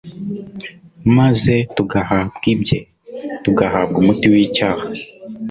[1.17, 2.79] maze tugahabwa ibye,
[3.43, 4.85] tugahabwa umuti w’icyaha